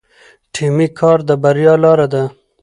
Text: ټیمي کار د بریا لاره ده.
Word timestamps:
ټیمي 0.53 0.87
کار 0.99 1.17
د 1.27 1.29
بریا 1.43 1.73
لاره 1.83 2.07
ده. 2.13 2.23